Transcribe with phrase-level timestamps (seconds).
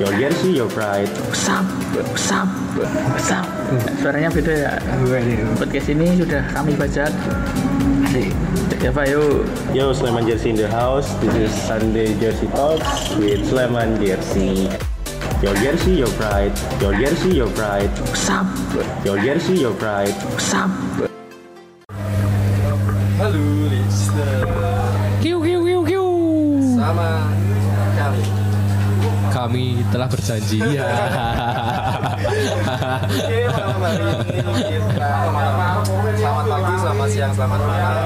[0.00, 1.12] Your jersey, your pride.
[1.36, 1.68] Sap,
[2.16, 2.48] sap,
[3.20, 3.44] sap.
[4.00, 4.72] Suaranya beda ya.
[5.60, 7.12] Podcast ini sudah kami bajak.
[8.08, 8.32] Asik.
[8.80, 9.44] Ya Pak, yuk.
[9.76, 11.04] Yo, Sleman Jersey in the house.
[11.20, 14.72] This is Sunday Jersey Talks with Sleman Jersey.
[15.44, 16.56] Your jersey, your pride.
[16.80, 17.92] Your jersey, your pride.
[18.16, 18.48] Sap,
[19.04, 20.16] Your jersey, your pride.
[20.40, 20.72] sap.
[23.20, 24.48] Halo listener
[25.20, 26.06] Kiu kiu kiu kiu.
[26.72, 27.28] Sama
[29.40, 30.60] Kami telah berjanji.
[30.60, 30.84] Ya.
[33.08, 34.04] Oke malam hari
[34.36, 34.52] ini
[34.84, 35.08] kita
[36.20, 38.04] Selamat pagi, selamat siang, selamat malam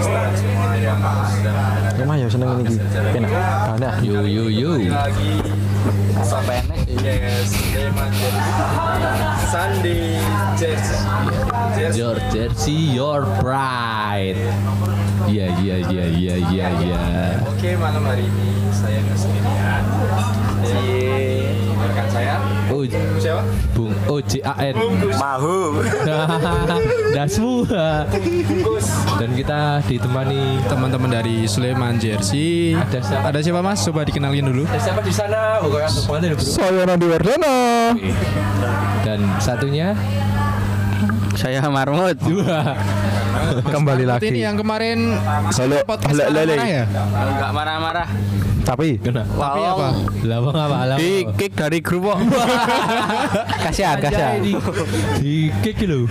[0.00, 0.96] Listener semua yang
[1.28, 1.60] sedang
[2.00, 2.80] Rumah ya seneng ini
[3.12, 3.28] Penak.
[3.76, 3.94] Banyak.
[4.08, 4.80] Yo yo yo.
[4.88, 5.44] lagi
[6.24, 8.48] Sampai enek Yes, Sleman Jersey
[9.52, 10.16] Sunday
[10.56, 10.96] Jersey
[11.76, 14.40] Jersey Your jersey, your pride.
[15.28, 17.02] Iya iya iya iya iya iya.
[17.44, 20.39] Oke malam hari ini saya nggak sendirian
[20.70, 21.42] Di
[21.76, 22.36] rekan saya
[22.70, 22.86] Oh,
[23.18, 23.42] Siapa?
[23.74, 24.74] Bung O J A N.
[25.10, 25.82] Mahu.
[27.16, 27.66] Dasmu.
[29.18, 32.72] Dan kita ditemani teman-teman dari Sleman Jersey.
[32.72, 33.24] Ada siapa?
[33.26, 33.82] Ada siapa Mas?
[33.82, 34.62] Coba dikenalin dulu.
[34.64, 35.58] Ada siapa di sana?
[35.60, 36.46] Temannya bro.
[36.46, 37.56] Saya Nandi Wardana.
[39.02, 39.92] Dan satunya
[41.34, 42.16] Saya Marmut.
[42.28, 42.76] dua.
[43.64, 44.28] Kembali Ini lagi.
[44.36, 45.16] yang kemarin
[45.50, 45.76] halo,
[46.12, 46.54] lele.
[46.54, 46.84] ya?
[46.86, 48.08] Enggak marah-marah.
[48.60, 49.24] Tapi Kena.
[49.26, 49.88] Tapi apa?
[50.24, 50.76] Lawang apa?
[50.94, 50.98] Lawang.
[51.00, 52.18] di kick dari grup kok.
[53.66, 54.38] kasihan, kasihan.
[54.40, 54.52] Di,
[55.20, 56.06] di kick lho.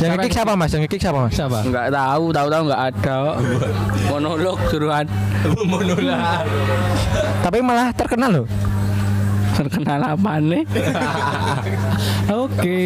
[0.00, 0.72] Yang kick siapa Mas?
[0.72, 1.32] Yang kick siapa Mas?
[1.36, 1.58] Siapa?
[1.62, 3.16] Enggak tahu, tahu-tahu enggak ada.
[4.08, 5.06] Monolog suruhan.
[5.70, 6.42] Monola.
[7.44, 8.46] Tapi malah terkenal loh.
[9.52, 10.64] Terkenal apa nih?
[12.44, 12.80] Oke.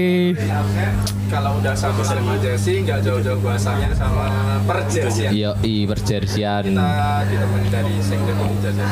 [1.26, 4.30] Kalau udah sama Sleman Jersey nggak jauh-jauh bahasanya sama
[4.62, 6.62] perjersian Iya, i perjersian.
[6.64, 6.90] kita
[7.26, 8.86] ditemani dari Sekjen Jersey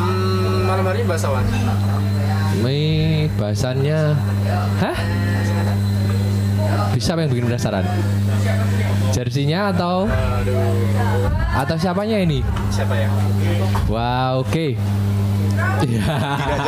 [0.00, 1.40] hmm, malam hari ini bahas apa?
[2.60, 4.00] Mei bahasannya
[4.80, 4.96] Hah?
[6.90, 7.84] Bisa apa yang bikin penasaran?
[9.10, 12.40] Jersinya atau aduh atau siapanya ini?
[12.70, 13.08] siapa ya?
[13.84, 14.78] Wah, oke.
[15.80, 16.04] Iya.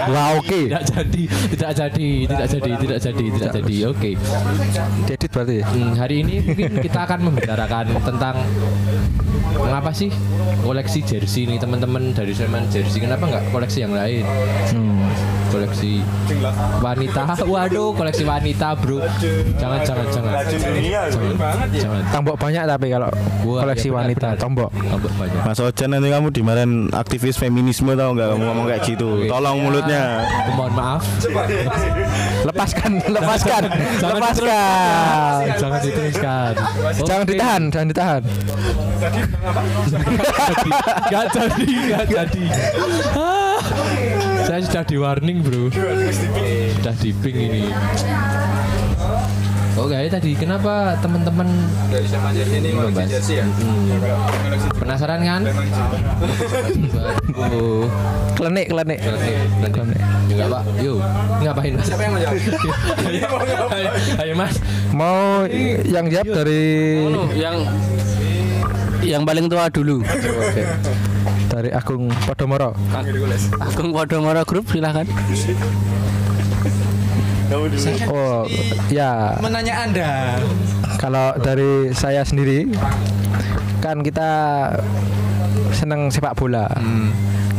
[0.09, 0.61] Wah, oke.
[0.69, 1.23] Tidak jadi,
[1.53, 3.77] tidak jadi, tidak jadi, tidak jadi, tidak jadi.
[3.93, 4.11] Oke.
[5.05, 5.55] Diedit berarti.
[5.61, 5.65] ya?
[5.69, 8.35] Hmm, hari ini mungkin kita akan membicarakan tentang
[9.53, 10.09] mengapa sih
[10.65, 14.25] koleksi jersey ini teman-teman dari Sleman jersey kenapa nggak koleksi yang lain
[14.73, 15.05] Hmm.
[15.53, 15.93] Koleksi
[16.81, 17.23] wanita.
[17.53, 19.05] Waduh koleksi wanita bro.
[19.61, 20.33] Jangan jangan jangan.
[20.49, 22.03] Jangan jangan.
[22.09, 23.11] Tambok banyak tapi kalau
[23.45, 24.71] Wah, koleksi iya, benar, wanita tombok.
[24.73, 25.43] Banyak.
[25.45, 28.29] Mas Ojan nanti kamu dimarahin aktivis feminisme tau nggak?
[28.33, 29.09] Kamu ngomong kayak gitu.
[29.29, 30.25] Tolong mulutnya.
[30.25, 31.03] Aku mohon maaf.
[32.43, 33.63] Lepaskan, lepaskan,
[34.01, 35.41] Jangan lepaskan.
[35.61, 36.53] jangan diteruskan.
[37.05, 38.23] Jangan ditahan, jangan ditahan.
[41.11, 42.45] Gak jadi, gak jadi.
[43.19, 43.59] Ah,
[44.53, 45.73] saya sudah di warning bro.
[45.73, 47.73] Sudah di ping ini.
[49.81, 51.49] Oke tadi kenapa teman-teman
[51.89, 53.09] dari Sleman Jersey ini koleksi Mas.
[53.09, 53.47] jersey ya?
[54.77, 55.43] penasaran kan?
[57.33, 57.89] Oh,
[58.37, 59.01] Klenik, klenik.
[59.01, 60.01] klenik.
[60.29, 61.01] Enggak pak, yuk
[61.41, 61.87] ngapain mas?
[61.89, 62.37] Siapa yang mau jawab?
[63.09, 63.27] ayo,
[63.73, 63.91] ayo,
[64.21, 64.55] ayo, mas.
[64.93, 65.49] Mau
[65.89, 66.63] yang jawab dari
[67.33, 67.57] yang
[69.01, 70.05] yang paling tua dulu.
[70.05, 70.63] Oke.
[71.53, 72.73] Dari Agung Podomoro.
[73.61, 75.05] Agung Podomoro Group silakan.
[78.09, 78.49] Oh,
[78.89, 79.37] ya.
[79.45, 80.41] Menanya Anda.
[80.97, 82.73] Kalau dari saya sendiri
[83.85, 84.31] kan kita
[85.77, 86.65] seneng sepak bola.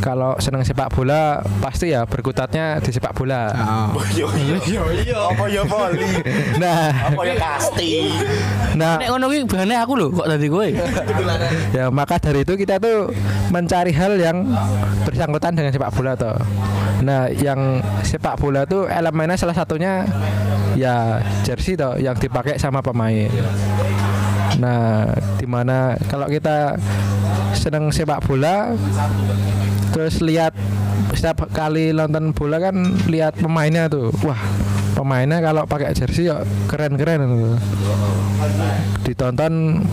[0.03, 3.47] Kalau seneng sepak bola pasti ya berkutatnya di sepak bola.
[5.31, 6.11] apa ya poli
[6.59, 8.11] Nah, apa ya pasti
[8.73, 10.67] nah Nek ngono ki bahane aku lho kok tadi kowe.
[11.77, 13.15] ya maka dari itu kita tuh
[13.47, 14.43] mencari hal yang
[15.07, 16.35] bersangkutan dengan sepak bola toh.
[16.99, 20.03] Nah, yang sepak bola tuh elemennya salah satunya
[20.75, 23.31] ya jersey toh yang dipakai sama pemain.
[24.59, 26.75] Nah, di mana kalau kita
[27.53, 28.75] seneng sepak bola
[29.93, 30.57] terus lihat
[31.13, 32.73] setiap kali nonton bola kan
[33.05, 34.41] lihat pemainnya tuh wah
[34.97, 37.57] pemainnya kalau pakai jersey ya keren-keren tuh.
[39.03, 39.83] ditonton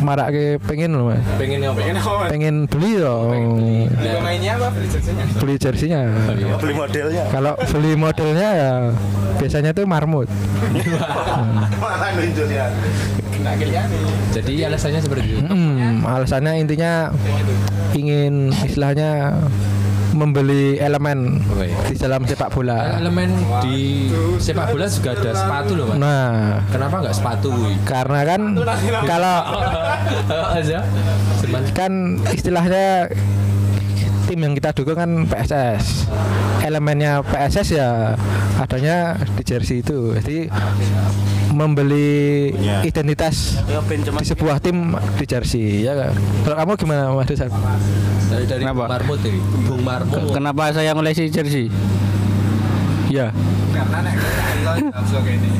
[0.00, 1.20] marak ke pengen loh Mas.
[1.40, 1.76] Pengen apa?
[1.80, 2.24] Pengen apa?
[2.30, 3.32] pengen beli loh
[3.96, 4.68] Pemainnya apa?
[4.72, 5.24] Beli jersey-nya?
[5.36, 6.00] beli jersinya
[6.60, 8.72] beli modelnya kalau beli modelnya ya
[9.36, 10.28] biasanya tuh marmut
[14.34, 15.44] Jadi alasannya seperti itu.
[15.46, 17.14] Hmm, alasannya intinya
[17.96, 19.40] ingin istilahnya
[20.16, 21.44] membeli elemen
[21.88, 22.96] di dalam sepak bola.
[22.96, 24.08] Elemen di
[24.40, 25.96] sepak bola juga ada sepatu loh mas.
[26.00, 26.32] Nah,
[26.72, 27.50] Kenapa nggak sepatu?
[27.84, 28.40] karena kan
[29.04, 29.36] kalau
[31.78, 31.92] kan
[32.32, 33.12] istilahnya
[34.26, 36.10] tim yang kita dukung kan PSS.
[36.60, 38.18] Elemennya PSS ya
[38.58, 40.12] adanya di jersey itu.
[40.18, 40.50] Jadi
[41.54, 42.82] membeli Ya.
[42.82, 46.10] identitas di sebuah tim di jersey ya.
[46.42, 47.48] Kalau kamu gimana Mas Dusan?
[48.26, 48.84] Dari dari Kenapa?
[48.84, 49.38] Bung Marmut ini.
[49.70, 50.20] Bung Marmut.
[50.34, 51.70] Kenapa saya ngoleksi jersey?
[53.06, 53.30] Ya,
[53.70, 54.18] Karena nek
[55.22, 55.50] ini.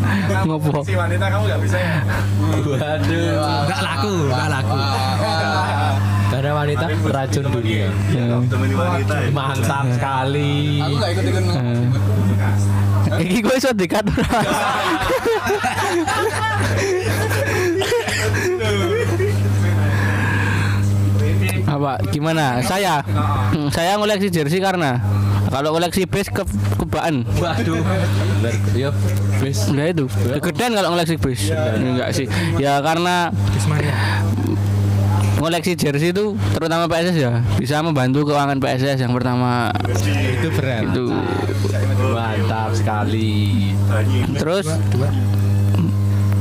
[0.50, 0.82] Ngopo?
[0.82, 1.94] Si wanita kamu nggak bisa ya?
[2.42, 2.74] Waduh.
[3.70, 4.78] nggak laku, nggak laku.
[6.36, 7.88] Karena wanita racun dunia.
[8.12, 9.32] Temen wanita ya.
[9.32, 10.84] Mantap sekali.
[10.84, 11.44] Aku nggak ikut ikut.
[13.16, 14.40] Iki gue iso dikat ora?
[21.66, 22.60] Apa gimana?
[22.60, 23.00] Saya
[23.72, 25.00] saya ngoleksi jersey karena
[25.48, 26.44] kalau koleksi base ke
[26.76, 27.24] kebaan.
[27.40, 27.80] Waduh.
[27.80, 28.54] Bener.
[28.76, 28.90] Yo,
[29.40, 29.72] bis.
[29.72, 30.04] Enggak itu.
[30.36, 31.48] Kegedean kalau ngoleksi base.
[31.80, 32.28] Enggak sih.
[32.60, 33.32] Ya karena
[35.46, 40.90] ngoleksi jersey itu terutama PSS ya bisa membantu keuangan PSS yang pertama Itu berat.
[40.90, 41.06] itu
[42.06, 43.70] Mantap sekali.
[44.34, 44.66] terus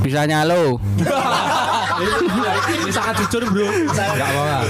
[0.01, 0.81] bisa nyalo
[1.95, 3.67] Ini sangat jujur, Bro.
[3.71, 4.61] Enggak mau lah.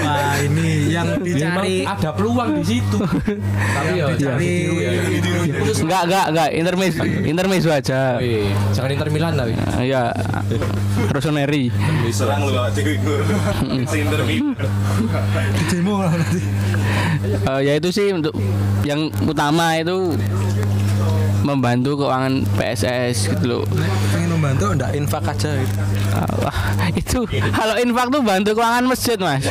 [0.00, 2.98] Wah ini yang Memang ada peluang di situ.
[3.00, 4.90] Tapi ya ditiru ya.
[5.80, 8.16] enggak enggak enggak intermezzo intermezzo aja
[8.72, 9.52] jangan Inter Milan tapi.
[9.84, 10.12] ya
[11.10, 11.72] Rossoneri
[12.10, 13.18] Serang lu gak cewek gue.
[13.88, 14.20] Tinder
[17.20, 18.34] Eh, ya itu sih untuk
[18.84, 20.14] yang utama itu
[21.40, 23.62] membantu keuangan PSS gitu loh
[24.12, 25.74] Pengen membantu enggak infak aja gitu.
[26.10, 27.22] Ah, itu
[27.54, 29.46] kalau infak tuh bantu keuangan masjid mas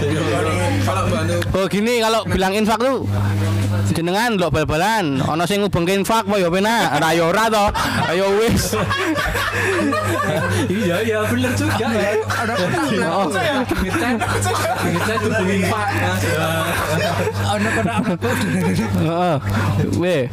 [1.56, 3.08] oh gini kalau bilang infak tuh
[3.90, 7.66] jenengan lo bal-balan ono sing ngubengke infak apa ya penak ra ya ora to
[8.12, 8.76] ayo wis
[10.70, 12.12] Iya, iya bener juga ya.
[12.22, 12.54] Ada
[13.10, 13.26] Oh.
[13.32, 14.14] Ngecek.
[14.94, 15.88] Ngecek hubungin Pak.
[19.00, 19.38] Heeh.
[19.98, 20.24] Weh.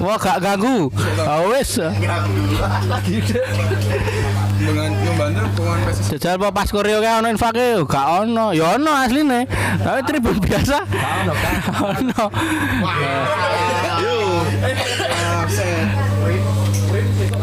[0.00, 0.88] Wah gak ganggu.
[1.20, 1.76] Ah wis.
[6.06, 8.56] Jajal apa pas Korea kayak ono infake gak ono.
[8.56, 9.44] Ya ono asline.
[9.80, 10.78] Tapi tribun biasa.
[11.84, 12.24] Ono.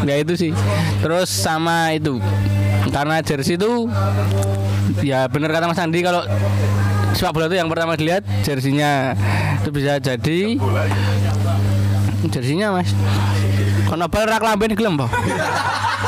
[0.04, 0.52] Ya itu sih.
[1.00, 2.20] Terus sama itu.
[2.92, 3.88] Karena jersey itu
[5.00, 6.28] ya bener kata Mas Andi kalau
[7.14, 9.14] sepak bola itu yang pertama dilihat jersinya
[9.62, 10.58] itu bisa jadi
[12.28, 12.90] jersinya mas
[13.86, 15.06] kono bal rak lamben gelem po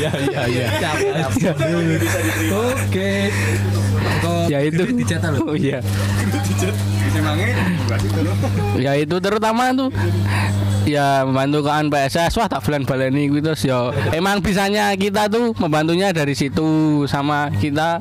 [0.00, 1.52] Iya, iya, iya, iya.
[2.54, 3.10] Oke.
[4.48, 4.82] ya itu.
[5.44, 5.78] oh iya.
[8.80, 9.90] Ya itu terutama tuh
[10.88, 13.92] ya membantu keuangan PSS wah tak bulan baleni gitu terus ya.
[14.14, 18.00] Emang bisanya kita tuh membantunya dari situ sama kita.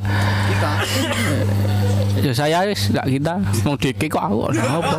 [2.20, 3.34] Ya saya wis nggak kita.
[3.68, 4.52] Mau dikik kok aku.
[4.56, 4.98] Apa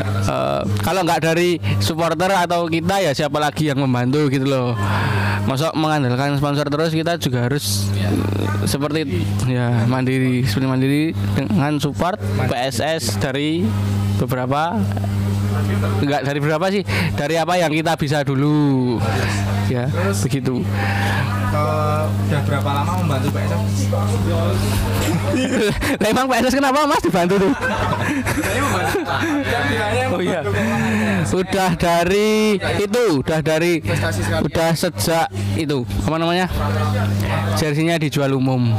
[0.00, 4.72] Eh, kalau nggak dari supporter atau kita ya siapa lagi yang membantu gitu loh.
[5.44, 8.14] Masuk mengandalkan sponsor terus kita juga harus eh,
[8.64, 11.02] seperti ya mandiri seperti mandiri
[11.34, 12.16] dengan support
[12.46, 13.66] PSS dari
[14.16, 14.78] beberapa
[16.00, 16.82] enggak dari berapa sih
[17.18, 18.96] dari apa yang kita bisa dulu.
[19.70, 19.88] Ya
[20.22, 20.62] begitu
[21.52, 23.92] Udah berapa lama membantu PSS?
[26.00, 27.52] Lah emang PSS kenapa Mas dibantu tuh?
[30.12, 30.40] Oh iya.
[31.28, 33.84] Udah dari itu, udah dari
[34.40, 36.46] udah sejak itu apa namanya?
[37.60, 38.72] Jersinya dijual umum.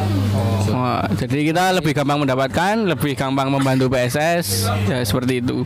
[0.74, 5.62] Wah, jadi kita lebih gampang mendapatkan, lebih gampang membantu PSS, ya seperti itu.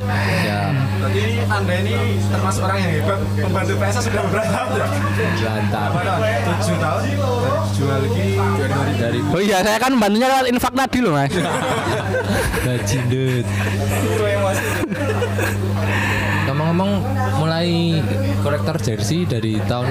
[0.98, 4.88] Jadi anda ini termasuk orang yang hebat membantu PSS sudah beberapa tahun ya?
[5.48, 5.90] Mantap.
[6.44, 6.97] Tujuh tahun
[7.76, 8.28] jual lagi
[8.98, 11.34] Dari Oh iya, saya kan membantunya lewat infak tadi loh, Mas.
[12.66, 13.46] Bajindut.
[16.48, 16.92] Ngomong-ngomong
[17.38, 18.00] mulai
[18.42, 19.88] korektor jersey dari tahun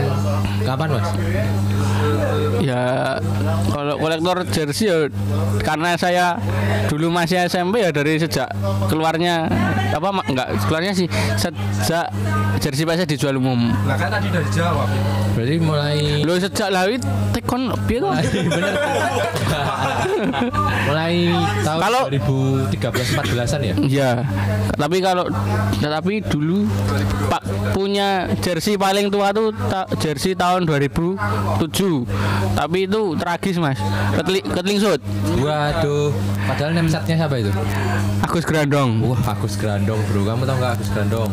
[0.64, 1.08] kapan mas?
[2.64, 3.16] Ya
[3.70, 5.06] kalau kolektor jersey ya
[5.60, 6.40] karena saya
[6.88, 8.48] dulu masih SMP ya dari sejak
[8.88, 9.46] keluarnya
[9.92, 12.08] apa enggak keluarnya sih sejak
[12.58, 13.70] jersey PSS dijual umum.
[13.84, 14.88] Lah kan tadi udah dijawab
[15.32, 16.96] Berarti mulai Lo sejak lawi
[17.30, 18.08] tekon piye to?
[18.48, 18.72] bener.
[20.86, 21.14] mulai
[21.60, 22.72] tahun Kalau- 2013
[23.14, 23.74] 14-an ya?
[23.78, 24.10] Iya.
[24.72, 25.28] Tapi kalau
[25.76, 26.64] tapi dulu
[27.26, 28.08] Pak punya
[28.38, 31.20] jersey paling tua tuh ta- jersey tahun 2007.
[32.56, 33.76] tapi itu tragis mas
[34.14, 35.00] ketli ketling sud
[35.36, 36.08] Waduh,
[36.42, 37.52] padahal name setnya siapa itu?
[38.22, 40.24] Agus Grandong Wah, Agus Grandong, bro.
[40.24, 41.28] Kamu tahu nggak Agus Grandong?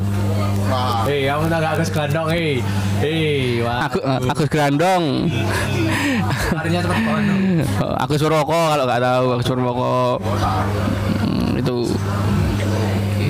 [1.13, 2.25] Hei, kamu tahu nggak Agus Grandong?
[2.25, 2.57] Hei,
[2.97, 3.85] hei, wah.
[3.85, 5.29] Aku, Agus Grandong
[6.57, 7.69] Larinya cepet banget.
[8.01, 10.17] Agus Purwoko kalau nggak tahu Agus Purwoko
[11.21, 11.75] Hmm, itu
[13.13, 13.21] eh,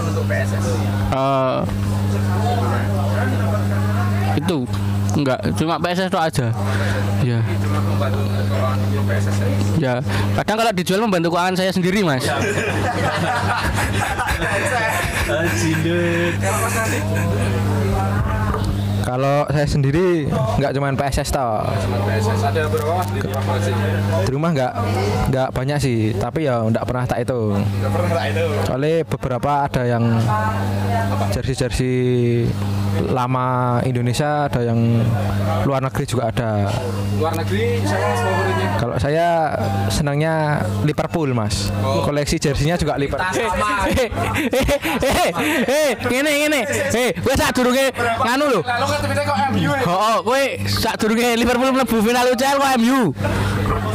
[0.00, 0.24] untuk
[4.32, 4.58] eh, itu
[5.12, 6.46] enggak cuma PSS itu aja
[7.22, 7.38] ya
[9.78, 9.94] ya?
[9.98, 10.02] ya
[10.42, 12.26] kadang kalau dijual membantu keuangan saya sendiri mas
[19.12, 21.60] Kalau saya sendiri nggak cuman PSS toh.
[21.68, 23.88] Ada berapa mas di rumah koleksinya?
[24.24, 24.72] Di rumah nggak
[25.28, 27.52] nggak banyak sih, tapi ya nggak pernah tak itu.
[27.52, 28.46] Nggak pernah tak itu.
[28.64, 30.04] Soalnya beberapa ada yang
[31.28, 31.96] jersey-jersey
[33.12, 34.80] lama Indonesia, ada yang
[35.64, 36.72] luar negeri juga ada.
[37.20, 38.68] Luar negeri mas favoritnya?
[38.80, 39.28] Kalau saya
[39.92, 41.68] senangnya Liverpool mas.
[42.04, 43.28] Koleksi jersinya juga Liverpool.
[43.92, 44.08] eh
[45.04, 45.30] eh
[45.68, 46.60] eh ngene ngene
[46.96, 48.60] eh kowe sak durunge nganu lho
[49.02, 49.82] Tapi kok MU ya?
[49.82, 53.00] Oh, oh, kowe sak durunge Liverpool mlebu final UCL kok MU.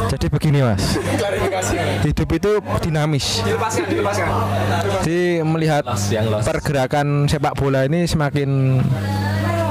[0.08, 1.76] Jadi begini mas, Klarifikasi.
[2.00, 3.44] hidup itu dinamis.
[3.44, 4.26] Dilepaskan, dilepaskan.
[5.04, 5.84] Jadi melihat
[6.44, 8.80] pergerakan sepak bola ini semakin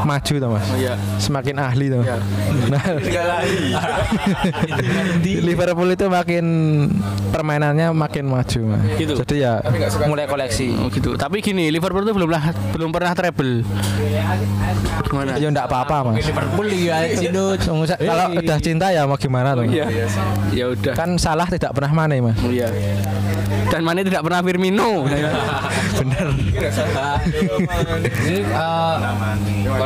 [0.06, 0.66] maju toh mas,
[1.18, 2.04] semakin ahli toh.
[2.70, 2.84] Nah,
[5.48, 6.46] Liverpool itu makin
[7.32, 8.82] permainannya makin maju mas.
[9.00, 9.14] Gitu.
[9.18, 9.64] Jadi ya
[10.06, 10.76] mulai koleksi.
[10.78, 11.16] Oh gitu.
[11.18, 13.64] Tapi gini, Liverpool tuh belum lah, belum pernah treble.
[15.08, 15.40] Gimana?
[15.40, 16.26] Ya enggak apa-apa mas.
[16.26, 16.98] Liverpool ya.
[17.98, 19.66] Kalau udah cinta ya mau gimana tuh?
[20.54, 20.94] Ya udah.
[20.94, 22.38] Kan salah tidak pernah mana mas.
[22.44, 22.70] Iya.
[23.68, 25.04] Dan mana tidak pernah Firmino.
[26.00, 26.28] Bener.
[28.28, 28.96] Ini eh,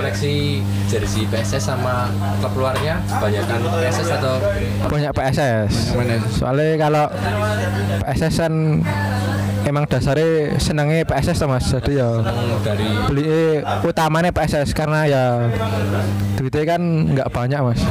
[0.01, 2.10] koleksi jersey PSS sama
[2.41, 4.34] klub luarnya kebanyakan PSS atau
[4.89, 5.93] Banyak PSS.
[6.41, 7.05] Soalnya kalau
[8.01, 8.53] PSS kan
[9.62, 11.65] emang dasarnya senangnya PSS tuh mas.
[11.70, 12.10] Jadi ya
[12.65, 15.24] dari beli utamanya PSS karena ya
[16.38, 16.81] duitnya kan
[17.13, 17.81] nggak banyak mas.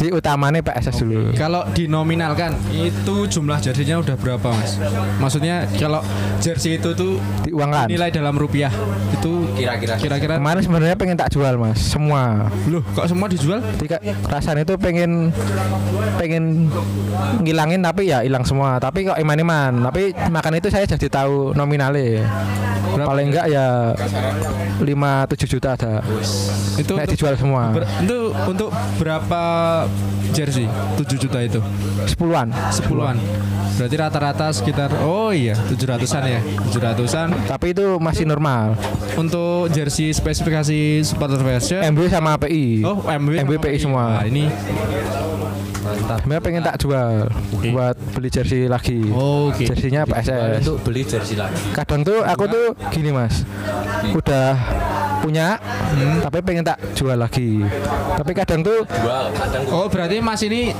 [0.00, 1.32] Jadi utamanya PSS dulu.
[1.32, 4.76] Kalau dinominalkan itu jumlah jersinya udah berapa mas?
[5.20, 6.04] Maksudnya kalau
[6.44, 7.88] jersey itu tuh Diuangkan.
[7.88, 8.72] nilai dalam rupiah
[9.14, 12.48] itu kira-kira kira-kira Kemarin sebenarnya pengen tak jual mas, semua.
[12.66, 13.60] loh kok semua dijual?
[13.76, 13.88] Jadi
[14.24, 15.30] rasanya itu pengen
[16.16, 16.68] pengen
[17.40, 18.76] ngilangin tapi ya hilang semua.
[18.78, 19.90] Tapi kok iman-iman.
[19.90, 22.24] Tapi makan itu saya jadi tahu nominalnya.
[22.94, 23.90] Paling enggak ya
[24.78, 25.98] 5 7 juta ada.
[26.78, 27.74] Itu untuk, dijual semua.
[27.74, 29.42] ber- itu untuk berapa
[30.30, 30.66] jersey?
[30.94, 31.58] 7 juta itu.
[32.06, 32.54] Sepuluhan.
[32.70, 33.18] Sepuluhan.
[33.74, 36.40] Berarti rata-rata sekitar oh iya 700-an ya.
[36.70, 38.78] 700-an Tapi itu masih normal.
[39.14, 41.80] untuk jersey spesifikasi supporter version.
[41.84, 42.80] MB sama PI.
[42.82, 44.04] Oh, sama PI semua.
[44.18, 44.48] Nah, ini
[45.84, 47.28] Sebenarnya pengen tak jual
[47.76, 49.04] buat beli jersey lagi.
[49.12, 49.68] Oke.
[49.68, 50.64] Jersinya PSS.
[50.64, 51.60] untuk beli jersey lagi.
[51.76, 53.44] Kadang tuh aku tuh gini mas,
[54.16, 54.56] udah
[55.20, 55.60] punya,
[56.24, 57.60] tapi pengen tak jual lagi.
[58.16, 60.72] Tapi kadang tuh Jual, kadang Oh, berarti Mas ini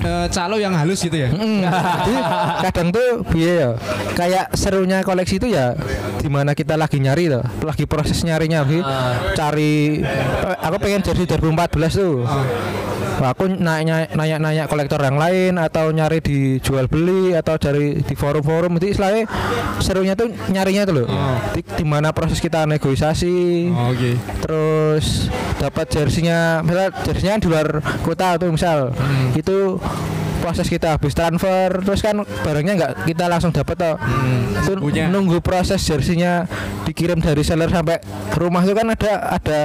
[0.00, 1.28] eh, calo yang halus gitu ya?
[1.30, 1.62] Mm,
[2.06, 2.14] jadi
[2.68, 3.68] kadang tuh biaya ya.
[4.12, 5.72] Kayak serunya koleksi itu ya
[6.18, 8.80] di mana kita lagi nyari tuh, lagi proses nyarinya lagi
[9.32, 10.02] cari.
[10.60, 12.24] Aku pengen jersey 2014 tuh.
[13.16, 18.04] Wah, aku nanya nanya nanya kolektor yang lain atau nyari di jual beli atau dari
[18.04, 19.22] di forum-forum jadi istilahnya
[19.80, 21.08] serunya tuh nyarinya tuh loh.
[21.56, 24.20] Di, di mana proses kita negosiasi, Oh, Oke.
[24.44, 27.68] terus dapat jersinya misalnya jersinya di luar
[28.04, 29.32] kota tuh misal Hmm.
[29.32, 30.25] itu Oh.
[30.46, 33.96] Proses kita habis transfer terus kan barangnya nggak kita langsung dapat toh.
[33.98, 34.78] Itu Hmm.
[34.78, 35.10] Punya.
[35.10, 36.46] nunggu proses jersinya
[36.86, 37.98] dikirim dari seller sampai
[38.34, 39.60] rumah itu kan ada ada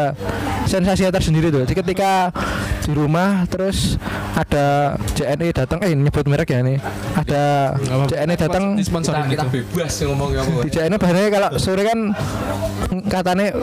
[0.65, 1.61] sensasi tersendiri tuh.
[1.65, 2.33] Jadi ketika
[2.81, 4.01] di rumah terus
[4.33, 6.81] ada JNE datang eh nyebut merek ya ini.
[7.13, 7.77] Ada
[8.09, 8.63] JNE datang.
[8.81, 9.61] Kita itu.
[9.61, 10.51] bebas ngomong apa.
[10.65, 11.99] di JNE bahannya kalau sore kan
[13.05, 13.53] katanya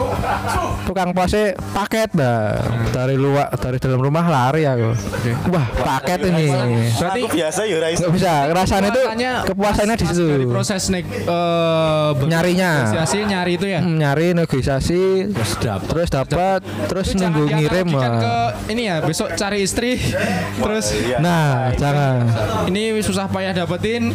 [0.85, 2.63] tukang pose paket dah.
[2.95, 4.91] Dari luar dari dalam rumah lari aku.
[5.51, 6.47] Wah paket ini
[7.09, 7.97] Berarti Aku biasa ya Rais.
[7.99, 9.03] nggak bisa rasanya itu
[9.47, 12.71] kepuasannya di situ Dari proses nek eh, ber- Nyarinya.
[12.79, 13.81] negosiasi nyari itu ya.
[13.81, 18.37] Hmm, nyari negosiasi terus dapat terus dapat terus nunggu ngirim ke
[18.69, 19.97] ini ya besok cari istri
[20.63, 22.29] terus nah jangan
[22.67, 24.13] ini susah payah dapetin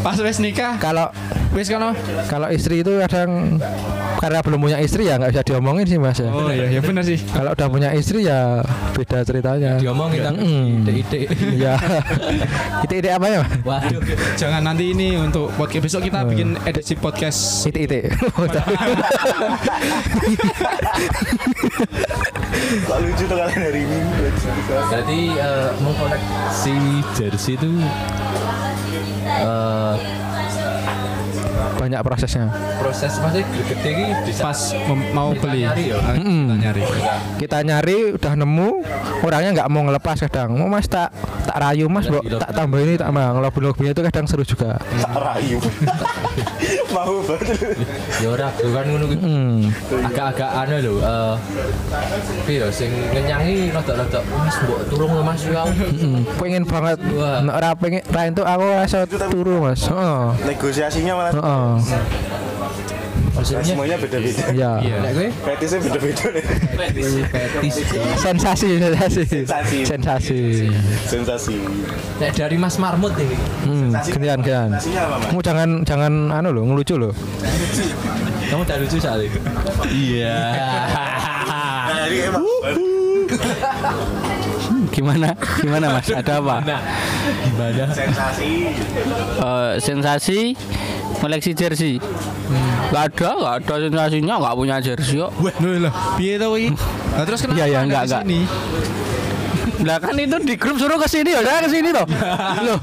[0.00, 1.10] pas wes nikah kalau
[1.56, 1.96] Wis kono.
[2.28, 3.56] Kalau istri itu kadang
[4.16, 6.28] karena belum punya istri ya nggak bisa diomongin sih mas ya.
[6.28, 7.16] Oh iya, ya benar sih.
[7.32, 8.60] Kalau udah punya istri ya
[8.92, 9.80] beda ceritanya.
[9.80, 10.84] Diomongin kan Mm.
[10.84, 11.20] ide-ide.
[11.56, 11.80] Ya.
[12.84, 13.40] Ide-ide apa ya?
[13.40, 13.48] Mas?
[13.64, 14.04] Waduh.
[14.36, 18.12] Jangan nanti ini untuk podcast besok kita bikin edisi podcast Ide-ide.
[22.86, 23.98] Kok lucu tuh kalian hari ini.
[24.92, 26.76] Jadi eh, mengkoleksi
[27.14, 27.70] jersey itu
[29.24, 29.92] eh,
[31.76, 32.48] Banyak prosesnya.
[32.76, 35.60] proses masih gede ini bisa pas mem- mau Kita beli.
[35.62, 35.98] nyari ya?
[35.98, 36.82] Ah, Kita nyari.
[37.36, 38.68] Kita nyari udah nemu
[39.20, 40.50] orangnya nggak mau ngelepas kadang.
[40.52, 42.20] Mau mas tak tak rayu mas, bro.
[42.22, 44.80] Tak tambah ini tak mau ngelobi-lobinya itu kadang seru juga.
[44.80, 45.58] Tak rayu.
[46.88, 47.76] Mau banget.
[48.18, 49.18] ya ora tuh kan ngono kuwi.
[49.18, 49.58] Hmm.
[50.02, 51.34] agak-agak aneh lho eh
[52.42, 55.62] piro sing ngenyangi rada-rada Mas mbok turung lho Mas ya.
[55.66, 56.24] Hmm.
[56.36, 56.98] Pengen banget.
[57.42, 59.82] Nek ora pengen ra aku rasa turu mas.
[59.84, 60.24] Heeh.
[60.46, 61.65] Negosiasinya malah Heeh.
[63.36, 64.44] Maksudnya semuanya beda-beda.
[64.48, 64.72] Iya.
[64.80, 66.44] nek kowe Fetisnya beda-beda nih.
[66.72, 67.74] fetis.
[68.16, 69.22] Sensasi, sensasi.
[69.28, 69.78] Sensasi.
[69.84, 70.40] Sensasi.
[71.04, 71.56] Sensasi.
[72.16, 73.36] Nek dari Mas Marmut ini.
[73.68, 74.68] Hmm, gantian?
[75.28, 77.12] Kamu jangan jangan anu loh, ngelucu loh.
[78.48, 79.38] Kamu udah lucu saat itu.
[79.92, 80.36] Iya.
[82.06, 82.44] Emang
[84.96, 85.36] Gimana?
[85.60, 86.08] Gimana Mas?
[86.08, 86.56] Ada apa?
[86.64, 87.86] Gimana?
[87.92, 88.50] sensasi.
[89.36, 90.40] Eh, sensasi
[91.18, 91.98] koleksi jersey.
[92.92, 95.32] Gak ada, gak ada sensasinya, gak punya jersey kok.
[95.42, 95.92] Wah, loh.
[96.20, 96.70] Piye to iki?
[96.76, 97.56] Nah, terus kenapa?
[97.58, 98.22] Iya, iya, Anda enggak, enggak.
[99.76, 102.06] Lah kan itu di grup suruh ke sini ya, saya ke sini toh.
[102.64, 102.78] Loh.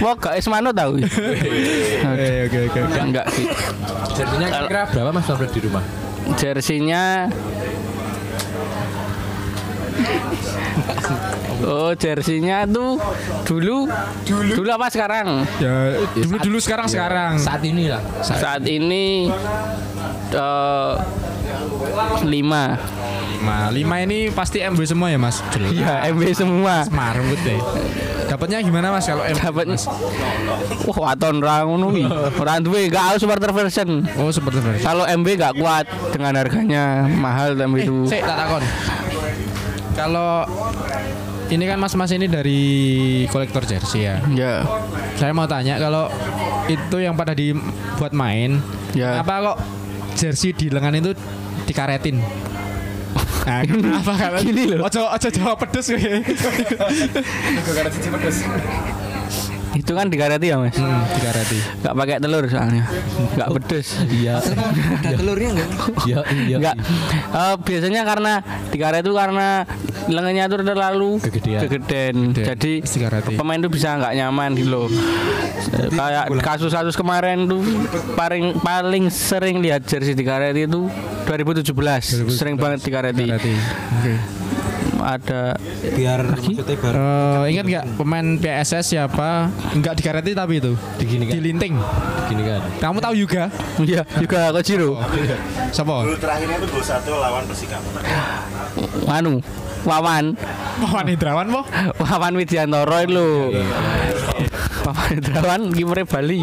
[0.00, 1.02] Wah, gak Ismano tahu.
[1.02, 2.78] Oke, oke, oke.
[2.88, 2.98] oke.
[3.02, 3.46] Enggak sih.
[4.14, 5.84] Jersinya kira-kira berapa Mas Marmut di rumah?
[6.40, 7.28] Jersinya
[11.64, 13.00] Oh, jersinya tuh
[13.48, 13.88] dulu
[14.26, 15.46] dulu apa sekarang?
[15.62, 17.38] Ya, dulu dulu sekarang sekarang.
[17.40, 18.02] Saat ini lah.
[18.20, 19.30] Saat ini
[20.34, 20.92] eh
[22.26, 22.76] lima.
[23.44, 25.44] Nah, lima ini pasti MB semua ya, Mas?
[25.52, 26.88] Iya, MB semua.
[26.88, 27.60] Marmut deh.
[28.24, 29.04] Dapatnya gimana, Mas?
[29.04, 29.36] Kalau MB?
[29.44, 29.66] Dapat
[30.88, 32.08] Wah, waton ra ngono kuwi.
[32.40, 34.00] Ora duwe gak harus supporter version.
[34.16, 34.80] Oh, seperti itu.
[34.80, 37.96] Kalau MB gak kuat dengan harganya mahal MB itu.
[38.08, 38.64] Tak takon.
[39.94, 40.42] Kalau
[41.48, 42.60] ini kan mas-mas ini dari
[43.30, 44.18] kolektor jersey ya.
[44.34, 44.66] Ya.
[45.14, 46.10] Saya mau tanya kalau
[46.66, 48.58] itu yang pada dibuat main,
[48.94, 49.20] Ya.
[49.20, 49.58] apa kok
[50.14, 51.12] jersey di lengan itu
[51.64, 52.18] dikaretin?
[53.44, 54.40] Nah, kenapa kan?
[54.40, 54.88] Gini loh.
[54.88, 56.08] Ojo ojo jawab pedes kowe.
[59.74, 60.78] Itu kan dikareti ya, Mas.
[60.78, 61.58] Hmm, dikareti.
[61.82, 62.84] Gak pakai telur soalnya.
[63.34, 63.88] Gak pedes.
[64.06, 64.38] Iya.
[64.38, 65.70] Ada telurnya enggak?
[66.06, 66.56] Iya, iya.
[66.62, 66.76] Enggak.
[67.34, 68.32] Eh, biasanya karena
[68.70, 69.48] dikaret itu karena
[70.06, 71.60] lengannya itu terlalu Kegedean.
[71.66, 72.14] kegedean.
[72.32, 72.72] Jadi
[73.34, 74.86] pemain itu bisa nggak nyaman gitu loh.
[75.90, 77.64] Kayak kasus-kasus kemarin tuh
[78.14, 80.86] paling paling sering lihat jersey dikaret itu
[81.26, 81.74] 2017.
[82.30, 82.84] Sering banget.
[82.84, 83.26] Dikareti.
[83.32, 83.52] Oke.
[85.04, 85.52] Ada
[85.92, 89.52] Biar biar Eh, ingat nggak pemain PSS siapa?
[89.70, 91.32] Enggak dikareti tapi itu Digini kan.
[91.34, 91.74] dilinting.
[92.26, 92.60] Gini kan.
[92.80, 93.52] Kamu tahu juga?
[93.84, 94.96] ya juga Kojiro.
[95.68, 95.94] Siapa?
[96.02, 97.88] Dulu terakhirnya itu gol satu lawan Persikabo.
[99.06, 99.44] Anu
[99.84, 100.32] Wawan
[100.80, 101.60] Wawan Hidrawan po?
[102.00, 103.28] Wawan Widiantoro itu lho.
[104.82, 106.40] Wawan Hidrawan kipernya Bali.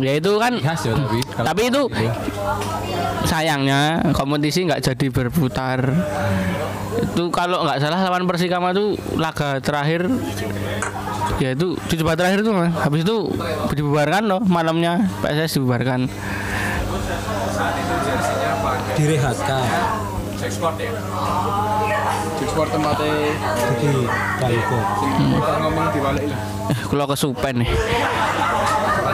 [0.00, 1.20] Ya itu kan Khas ya tapi.
[1.20, 1.82] Kalau- tapi itu
[3.22, 3.80] sayangnya
[4.10, 5.92] kompetisi nggak jadi berputar
[7.00, 10.06] itu kalau nggak salah lawan Persikama itu laga terakhir.
[11.40, 12.68] Ya itu di debat terakhir itu Mas.
[12.84, 13.32] habis itu
[13.72, 16.04] dibubarkan loh malamnya PSS dibubarkan.
[18.96, 19.64] Direhatkan.
[26.72, 27.70] eh kalau kesupen nih.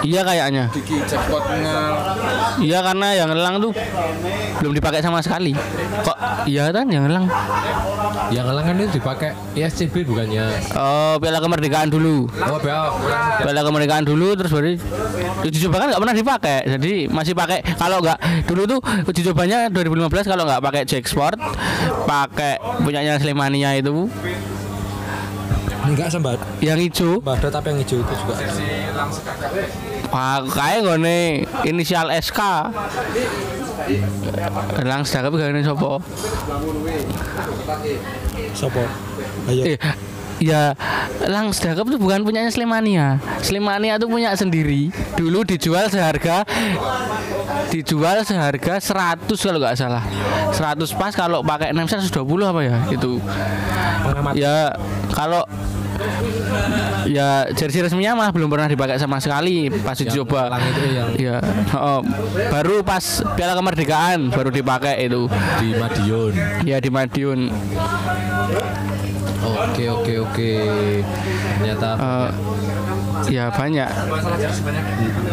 [0.07, 0.65] Iya kayaknya
[2.59, 3.73] iya karena yang ngelang tuh
[4.59, 5.53] belum dipakai sama sekali
[5.99, 7.27] kok iya kan yang ngelang
[8.27, 10.45] Yang ngelang kan itu dipakai ISCB bukannya.
[10.75, 12.93] oh piala kemerdekaan dulu Oh, beok.
[13.39, 14.75] piala kemerdekaan dulu terus baru
[15.43, 19.69] uji coba kan nggak pernah dipakai jadi masih pakai kalau nggak dulu tuh uji cobanya
[19.69, 21.39] 2015 kalau nggak pakai Jack Sport
[22.05, 24.11] pakai punyanya Slemania itu
[25.87, 26.43] Enggak sembat.
[26.59, 28.35] yang hijau Badat tapi yang hijau itu juga.
[30.09, 32.41] Pakai ngone inisial SK
[34.83, 36.03] Lang sedekap sopo?
[38.51, 38.83] Sopo?
[39.47, 39.63] Ayo.
[39.63, 39.79] Eh,
[40.43, 40.75] ya
[41.31, 44.91] Lang sedekap itu bukan punyanya Slemania Slemania itu punya sendiri.
[45.15, 46.43] Dulu dijual seharga
[47.71, 50.03] dijual seharga 100 kalau nggak salah.
[50.51, 53.23] 100 pas kalau pakai 6 120 apa ya itu.
[54.35, 54.75] Ya
[55.15, 55.47] kalau
[57.07, 60.59] ya jersey resminya malah belum pernah dipakai sama sekali pas dicoba.
[61.17, 61.39] ya
[61.75, 62.01] oh,
[62.51, 63.03] baru pas
[63.35, 65.27] Piala Kemerdekaan baru dipakai itu.
[65.59, 66.33] di Madiun.
[66.65, 67.51] Ya di Madiun.
[69.47, 70.53] Oke oke oke.
[71.61, 72.29] Ternyata Eh,
[73.33, 73.89] ya banyak.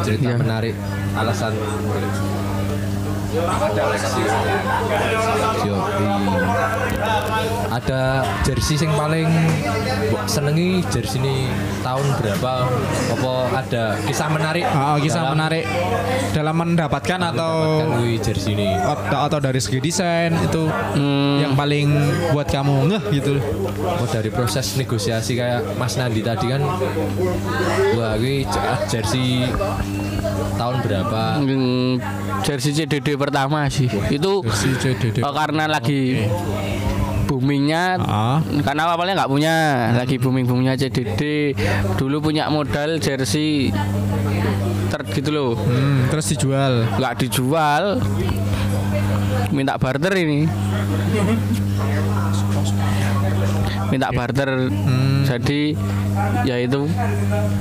[0.04, 0.38] cerita iya.
[0.38, 0.76] menarik
[1.14, 1.54] alasan
[5.63, 5.82] Yoi.
[7.74, 9.26] Ada jersey yang paling
[10.30, 11.50] senengi jersey ini
[11.82, 12.69] tahun berapa?
[13.17, 14.62] Apa ada kisah menarik?
[14.69, 15.65] Ah, kisah dalam menarik
[16.38, 18.78] dalam mendapatkan atau mendapatkan jersey ini?
[18.78, 21.41] atau, atau dari segi desain itu Hmm.
[21.41, 21.89] yang paling
[22.30, 23.41] buat kamu ngeh gitu.
[23.82, 26.62] Oh dari proses negosiasi kayak Mas Nandi tadi kan,
[27.98, 28.46] wah ini
[28.86, 29.50] jersey
[30.63, 31.21] tahun berapa?
[31.38, 31.91] Hmm,
[32.41, 33.91] jersey CDD pertama sih.
[34.08, 35.19] Itu Si CDD.
[35.19, 36.23] eh, karena lagi
[37.26, 38.39] boomingnya Ah.
[38.62, 39.54] karena awalnya nggak punya
[39.93, 41.52] lagi booming boomingnya CDD
[41.95, 43.73] dulu punya modal jersey
[44.88, 46.86] ter gitu loh Hmm, terus dijual.
[46.93, 47.97] nggak dijual
[49.49, 50.45] minta barter ini
[53.94, 54.50] minta barter.
[55.24, 55.78] Jadi
[56.44, 56.90] ya itu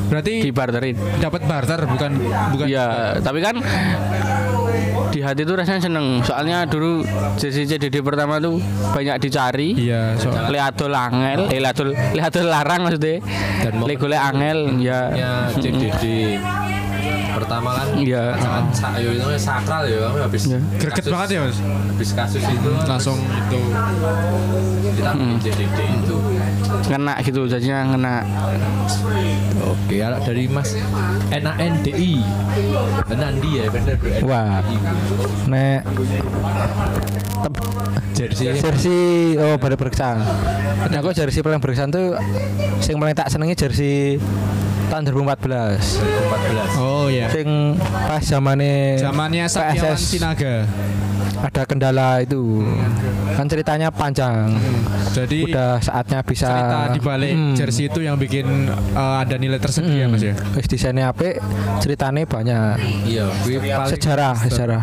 [0.09, 0.97] Berarti dibarterin.
[1.21, 2.11] dapat barter bukan
[2.51, 3.61] bukan ya tapi kan
[5.09, 6.07] di hati itu rasanya seneng.
[6.23, 7.05] Soalnya dulu
[7.37, 8.57] jersey CDD pertama tuh
[8.91, 9.77] banyak dicari.
[9.79, 13.21] Iya, so, liatul angel eh liatul liatul larang maksudnya.
[13.61, 15.01] Dan momen- legole angel ya.
[15.13, 16.03] Ya CDD
[17.35, 18.37] pertama kan Iya.
[18.37, 20.59] sangat sa- yo, itu sakral ya kami habis Iya.
[20.77, 21.59] greget banget ya, Mas.
[21.63, 23.59] habis kasus itu Langsung itu
[24.93, 26.17] kita CDD itu
[26.85, 28.15] ngena gitu jadinya ngena
[29.63, 30.77] oke ya dari Mas
[31.31, 32.21] NANDI
[33.09, 34.61] Nandi ya bener bro Wah.
[35.47, 35.81] Nek
[38.13, 39.03] jersey jersey
[39.37, 40.21] oh baru berkesan.
[40.83, 42.15] Nah, aku jersey paling berkesan tuh
[42.79, 44.21] sing paling tak senengi jersey
[44.89, 45.99] tahun 2014.
[45.99, 47.29] 14 Oh ya.
[47.31, 50.55] Sing pas zamane Zamannya Saktiawan PSS Sinaga.
[51.43, 52.63] ada kendala itu.
[53.35, 54.55] Kan ceritanya panjang.
[55.11, 57.53] Jadi Udah saatnya bisa cerita di balik Hmm.
[57.53, 60.35] jersey itu yang bikin eh, ada nilai tersendiri ya Mas ya.
[60.55, 61.43] Wis desainnya apik,
[61.79, 62.79] ceritanya banyak.
[63.05, 64.83] iya gue paling Sejarah, sejarah.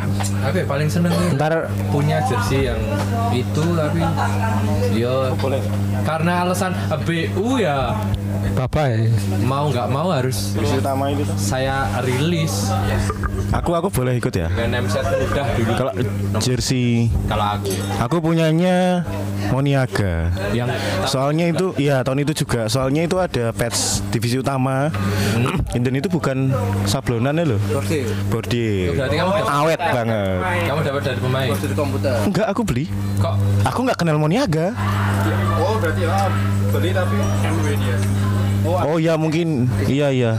[0.52, 2.80] ya, paling seneng Ntar punya jersey yang
[3.32, 4.02] itu tapi
[4.94, 5.32] yo
[6.04, 7.96] karena alasan BU ya
[8.56, 8.98] bapak ya.
[9.44, 12.72] mau nggak mau harus utama itu saya rilis
[13.50, 14.46] Aku aku boleh ikut ya.
[14.54, 15.94] dengan MZ udah dulu Kalau
[16.38, 19.02] jersey kalau aku aku punyanya
[19.50, 20.30] Moniaga.
[20.54, 20.70] yang
[21.10, 22.70] Soalnya itu iya tahun itu juga.
[22.70, 24.94] Soalnya itu ada patch divisi utama.
[25.74, 26.54] Dan itu bukan
[26.86, 27.60] sablonannya loh.
[28.30, 28.94] Body.
[28.94, 30.38] berarti kamu dapat, Awet banget.
[30.70, 31.50] kamu dapat dari pemain
[32.30, 32.86] Enggak aku beli.
[33.18, 34.78] kok Aku nggak kenal Moniaga.
[35.58, 36.30] Oh berarti ah,
[36.70, 37.98] beli tapi MW dia.
[38.66, 40.32] Oh iya mungkin iya iya.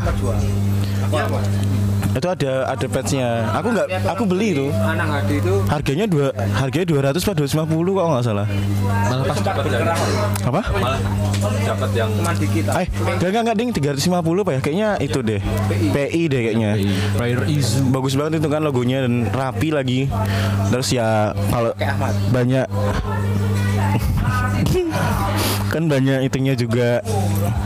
[2.11, 3.54] Itu ada ada patchnya.
[3.54, 4.66] Aku nggak aku beli itu.
[4.74, 8.46] Anak ngadi itu Harganya dua harganya 200 atau 250 kok nggak salah.
[9.11, 9.64] malah pas dapat
[10.46, 10.61] Apa?
[10.74, 11.00] malah
[11.62, 12.64] dapat yang dikit.
[12.74, 14.61] Eh, enggak enggak enggak ding 350 apa ya?
[14.61, 15.40] Kayaknya itu deh.
[15.70, 16.70] PI deh kayaknya.
[17.46, 20.11] Izu Bagus banget itu kan logonya dan rapi lagi.
[20.74, 21.70] Terus ya kalau
[22.35, 22.66] banyak
[25.70, 26.98] kan banyak itunya juga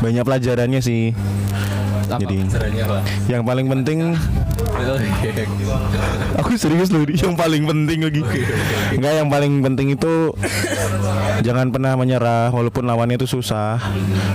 [0.05, 1.17] banyak pelajarannya sih.
[2.16, 2.38] Apa Jadi
[3.29, 3.98] yang paling penting
[6.40, 8.20] aku serius loh yang paling penting lagi.
[8.94, 10.35] Enggak yang paling penting itu
[11.42, 13.81] jangan pernah menyerah walaupun lawannya itu susah.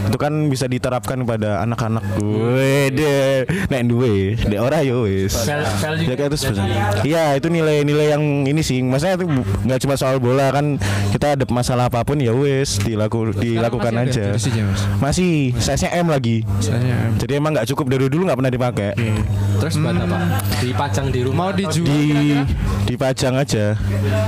[0.07, 2.03] Itu kan bisa diterapkan pada anak-anak.
[2.17, 5.35] Gue deh nek duwe dek ora yo wis.
[5.43, 6.81] Val- value ya kayak itu sebenarnya.
[7.03, 8.81] iya itu nilai-nilai yang ini sih.
[8.81, 9.25] Maksudnya itu
[9.67, 10.79] nggak cuma soal bola kan
[11.13, 14.33] kita ada masalah apa pun ya wis dilaku, dilakukan aja.
[15.03, 16.47] masih size M lagi.
[17.19, 18.89] Jadi emang nggak cukup dari dulu nggak pernah dipakai
[19.59, 20.17] terus buat apa
[20.63, 22.41] dipajang di rumah mau dijual di
[22.89, 23.77] dipajang aja.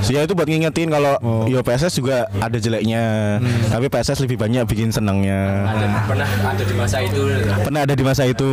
[0.06, 1.46] Sih ya itu buat ngingetin kalau Oh.
[1.46, 3.38] yo PSS juga ada jeleknya,
[3.70, 5.70] tapi PSS lebih banyak bikin senangnya.
[5.70, 7.22] ada pernah ada di masa itu
[7.62, 8.50] Pernah ada di masa itu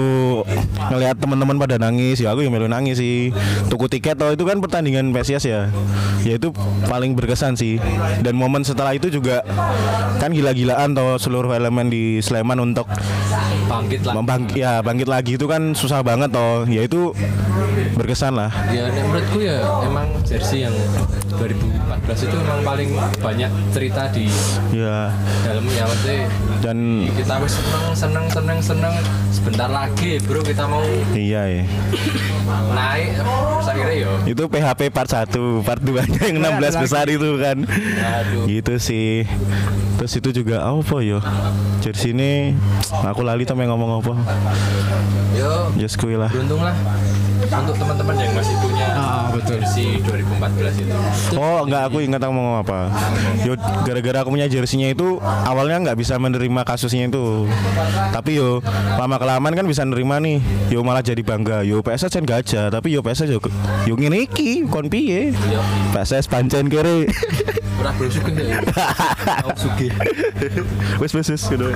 [0.92, 3.32] ngelihat teman-teman pada nangis, ya aku yang melu nangis sih.
[3.72, 5.72] Tuku tiket toh itu kan pertandingan PSIS ya.
[6.24, 6.52] Ya itu
[6.88, 7.80] paling berkesan sih.
[8.20, 9.44] Dan momen setelah itu juga
[10.20, 12.84] kan gila-gilaan toh seluruh elemen di Sleman untuk
[13.68, 16.64] bangkit lah Membang ya bangkit lagi itu kan susah banget toh.
[16.68, 17.12] Ya itu
[17.96, 18.50] berkesan lah.
[18.70, 20.74] Ya menurutku ya emang jersey yang
[21.38, 22.90] 2014 itu emang paling
[23.22, 24.26] banyak cerita di
[24.74, 25.12] Ya
[25.46, 26.26] dalamnya maksudnya
[26.60, 26.76] dan
[27.14, 28.94] kita wis seneng seneng seneng seneng
[29.30, 30.82] sebentar lagi bro kita mau
[31.14, 31.64] iya ya.
[32.74, 33.22] naik
[33.78, 35.30] akhirnya yo Itu PHP part 1,
[35.62, 37.62] part 2 nya yang 16 besar itu kan.
[38.00, 39.28] aduh Gitu sih.
[39.98, 41.18] Terus itu juga apa yo?
[41.82, 42.54] Jersey ini
[43.02, 44.14] aku lali yang ngomong apa.
[45.34, 45.52] Yo.
[45.76, 46.28] Just kui lah.
[46.28, 46.74] beruntung lah.
[47.38, 49.62] Untuk teman-teman yang masih punya Ah, betul.
[49.62, 50.90] jersey 2014 itu.
[51.32, 52.90] Oh enggak aku ingat aku mau ngomong apa.
[53.40, 53.54] Yo
[53.86, 57.46] gara-gara aku punya jersinya itu Awalnya nggak bisa menerima kasusnya itu.
[58.10, 58.58] Tapi yo
[58.98, 60.42] lama kelamaan kan bisa nerima nih.
[60.66, 61.62] Yo malah jadi bangga.
[61.62, 63.38] Yo PSS kan gajah Tapi yo PSS yo
[63.86, 65.30] Yo ngene iki Kon piye?
[65.94, 67.06] PSS pancen kere.
[67.78, 68.58] Ora bro suka ya
[69.54, 69.94] sugih.
[70.98, 71.70] Wes wes wes gitu.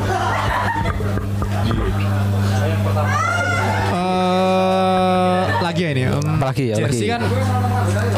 [3.93, 6.03] Eh, lagi ya ini.
[6.07, 7.13] em, Apalagi ya, jersey lagi.
[7.13, 7.23] kan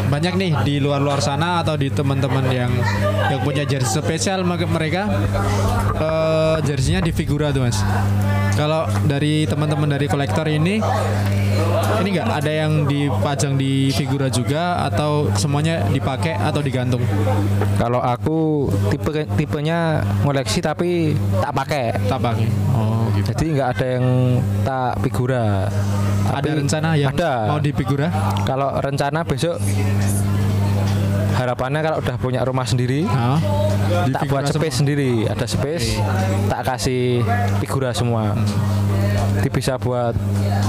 [0.04, 2.70] banyak nih di luar-luar sana atau di teman-teman yang
[3.26, 5.06] yang punya jersey spesial mereka
[5.94, 7.78] eh jersinya di figura tuh mas.
[8.54, 10.78] Kalau dari teman-teman dari kolektor ini
[12.02, 17.02] ini nggak ada yang dipajang di figura juga atau semuanya dipakai atau digantung?
[17.78, 21.84] Kalau aku tipe tipenya ngoleksi tapi tak pakai.
[22.06, 22.48] Tak pakai.
[22.74, 23.26] Oh gitu.
[23.34, 24.06] Jadi nggak ada yang
[24.62, 25.44] tak figura.
[26.24, 27.32] Ada Tapi rencana yang ada.
[27.52, 28.08] mau di figura?
[28.48, 29.60] Kalau rencana besok
[31.34, 33.38] harapannya kalau udah punya rumah sendiri Hah?
[34.06, 34.78] Di tak buat space semua?
[34.80, 35.12] sendiri.
[35.28, 35.86] Ada space
[36.46, 37.20] tak kasih
[37.60, 38.32] figura semua.
[39.34, 40.14] Jadi bisa buat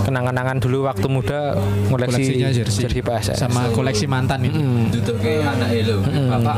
[0.04, 1.54] kenang-kenangan dulu waktu muda
[1.88, 2.82] ngoleksi Koleksinya jersey.
[2.84, 4.58] jersey PSS sama koleksi mantan itu.
[4.91, 6.58] duduk ke anak elo bapak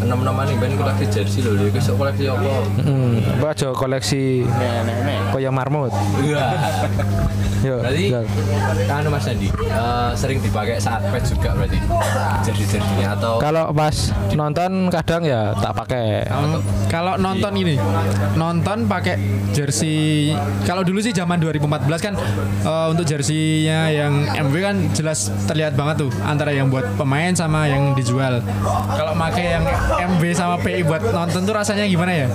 [0.00, 2.52] enam-enam nih ben koleksi jersey lho lho besok koleksi apa?
[2.80, 4.46] Hmm, apa aja koleksi?
[5.30, 5.92] Koyo marmut.
[6.22, 6.46] Iya.
[7.60, 8.24] Yo, berarti yo.
[8.88, 11.76] kan mas Andi eh, sering dipakai saat match juga berarti?
[12.40, 13.96] Jersey jerseynya atau kalau pas
[14.36, 16.60] nonton kadang ya tak pakai Hmm,
[16.90, 17.76] Kalau nonton ini,
[18.34, 19.16] nonton pakai
[19.50, 20.34] jersey.
[20.66, 22.14] Kalau dulu sih zaman 2014 kan
[22.66, 24.12] eh, untuk jerseynya yang
[24.50, 28.42] MW kan jelas terlihat banget tuh antara yang buat pemain sama yang dijual.
[28.90, 29.64] Kalau pakai yang
[30.16, 32.28] MW sama PI buat nonton tuh rasanya gimana ya?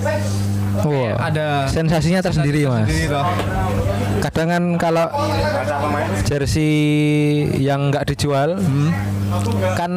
[0.78, 2.84] Wah, Ada sensasinya tersendiri mas.
[2.84, 3.26] sendiri toh.
[4.18, 5.06] kadang kan kalau
[6.22, 6.72] jersey
[7.56, 8.58] yang nggak dijual
[9.74, 9.92] kan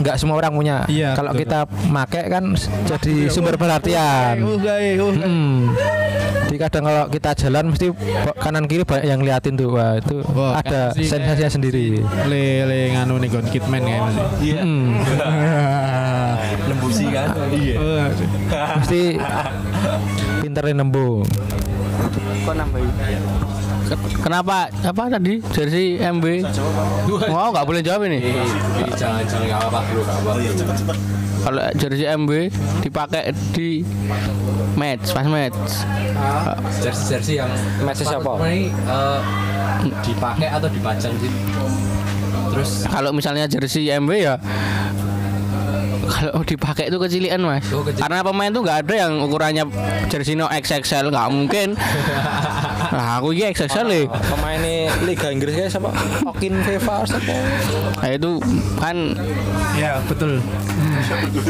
[0.00, 0.76] nggak semua orang punya.
[0.86, 1.42] Iya, kalau betul.
[1.42, 2.44] kita make kan
[2.84, 4.40] jadi sumber perhatian.
[4.40, 5.72] Uh, guys, uh, Hmm.
[6.44, 7.86] Jadi kadang kalau kita jalan mesti
[8.36, 9.70] kanan kiri banyak yang liatin tuh.
[9.70, 11.98] Wah itu Wah, ada kan si- sensasinya sendiri.
[12.24, 14.54] Le le nganu nih Gon Kidman kayak masih.
[14.54, 14.86] Hmm.
[16.68, 17.28] nembusi kan?
[17.50, 17.74] Iya.
[18.76, 19.02] Mesti
[20.40, 21.24] pinterin nembung.
[23.84, 26.24] Ke- Kenapa apa tadi jersey MB?
[27.28, 28.18] Wow, nggak boleh jawab ini.
[28.22, 28.40] Ih,
[28.94, 30.94] jangan jangan nggak apa-apa bro nggak apa-apa
[31.44, 32.30] Kalau jersey MB
[32.80, 33.84] dipakai di
[34.74, 35.60] match, pas match.
[36.78, 38.32] jersey jersey yang Match siapa?
[38.48, 39.18] ini eh,
[40.00, 41.28] dipakai atau dipajang sih
[42.48, 44.40] terus Kalau misalnya jersey MB ya
[46.14, 48.00] kalau dipakai itu kecilian mas Oh, kecil.
[48.00, 49.64] karena pemain tuh nggak ada yang ukurannya
[50.06, 51.68] jersey no XXL nggak mungkin
[52.94, 54.60] nah aku ini XXL nih Pemain
[55.02, 55.90] Liga Inggris kayak siapa?
[56.24, 57.34] Okin Veva siapa?
[57.96, 58.30] nah, itu
[58.76, 58.96] kan
[59.74, 60.38] ya betul.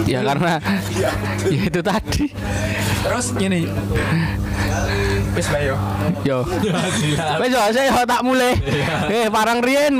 [0.05, 0.57] ya karena
[1.53, 2.25] ya itu tadi
[3.05, 3.69] Terus gini.
[5.35, 5.77] Wis bayo.
[6.25, 6.41] yo
[7.37, 8.55] wes yo saya yo tak mulai
[9.11, 9.93] eh parang rien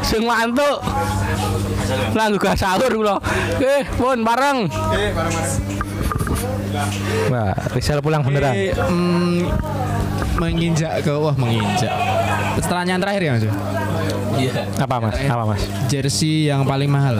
[0.00, 0.80] sing mantuk
[2.14, 3.16] Langgu gak sahur kula.
[3.58, 4.66] Eh, pun bareng.
[7.30, 8.54] Wah, Rizal pulang beneran.
[8.54, 9.38] Eh, mm,
[10.38, 11.92] menginjak ke wah menginjak.
[12.60, 13.44] Pertanyaan terakhir ya Mas.
[14.40, 15.16] iya Apa mas?
[15.20, 15.62] Apa mas?
[15.90, 17.18] Jersey yang paling mahal.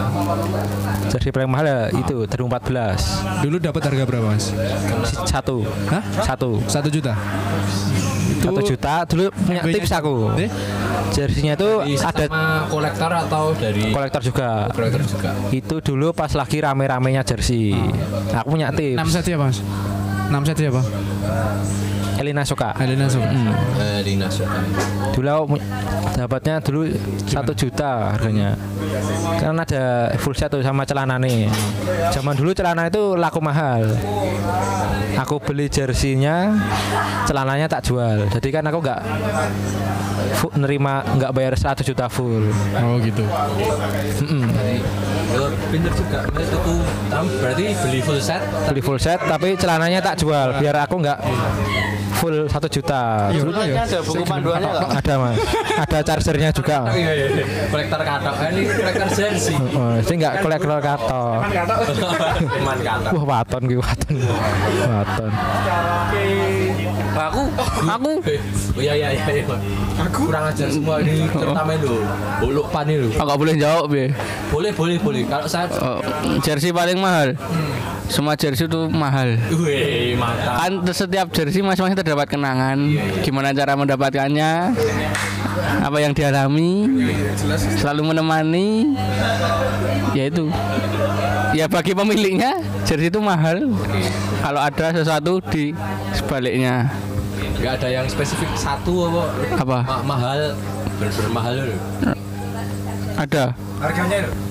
[1.11, 4.54] Jersey paling mahal ya itu 2014 Dulu dapat harga berapa Mas?
[5.26, 6.02] satu Hah?
[6.22, 7.12] satu Satu juta.
[8.40, 8.94] Satu juta.
[9.05, 10.14] Dulu punya tips aku.
[10.40, 10.50] Eh?
[11.11, 14.48] jersinya tuh Dari ada sama kolektor atau dari kolektor juga.
[14.70, 15.31] Kolektor juga.
[15.50, 17.74] Itu dulu pas lagi rame-ramenya jersey
[18.31, 19.59] aku punya 6 tips set ya Mas?
[20.31, 20.85] 6 set ya Pak?
[22.20, 23.24] Elina suka Elena suka.
[23.80, 24.61] eh, di nasional
[25.11, 25.56] dulu
[26.12, 26.85] dapatnya dulu
[27.24, 28.52] satu juta harganya.
[29.40, 31.48] Kan ada full set tuh sama celana nih.
[32.12, 33.88] Zaman dulu celana itu laku mahal.
[35.16, 36.56] Aku beli jersinya
[37.24, 38.28] celananya tak jual.
[38.28, 39.00] Jadi kan aku nggak
[40.56, 42.48] nerima nggak bayar 100 juta full.
[42.80, 43.24] Oh gitu.
[44.24, 44.44] Mm-mm.
[45.31, 46.75] Yo, pinter juga Mas tuku
[47.07, 51.19] tam berarti beli full set beli full set tapi celananya tak jual biar aku nggak
[52.21, 53.33] full satu juta.
[53.33, 54.90] Sebenarnya ada buku panduannya nggak?
[54.93, 55.37] Ada mas,
[55.73, 56.85] ada chargernya juga.
[56.93, 57.27] Iya iya.
[57.33, 57.45] iya.
[57.73, 58.35] Kolektor katok.
[58.45, 59.57] Eh, Ini kolektor jersey.
[59.57, 61.25] Oh, sih nggak kolektor kato.
[62.45, 63.12] Teman katok.
[63.16, 64.14] Wah waton gue waton,
[64.85, 65.33] waton.
[67.20, 67.42] Aku,
[67.85, 68.12] aku.
[68.76, 69.44] Oh iya iya iya.
[70.09, 72.00] Aku kurang ajar semua ini terutama lu.
[72.40, 73.12] Buluk pan itu.
[73.12, 74.06] Aku nggak boleh jawab ya.
[74.48, 75.22] Boleh boleh boleh.
[75.28, 76.00] Kalau saya Oh,
[76.40, 77.37] jersey paling mahal.
[78.11, 79.38] Semua jersey itu mahal.
[79.55, 80.59] Wih, mantap.
[80.59, 82.77] Kan setiap jersey masing-masing terdapat kenangan.
[83.23, 84.75] Gimana cara mendapatkannya?
[85.81, 86.90] Apa yang dialami?
[87.79, 88.99] Selalu menemani.
[90.12, 90.51] Ya itu.
[91.55, 93.70] Ya bagi pemiliknya jersey itu mahal.
[94.42, 95.70] Kalau ada sesuatu di
[96.11, 96.90] sebaliknya.
[97.61, 99.23] Gak ada yang spesifik satu apa?
[99.55, 99.79] Apa?
[99.85, 100.40] Ma- mahal,
[100.96, 101.81] bener-bener mahal loh.
[103.20, 103.44] Ada.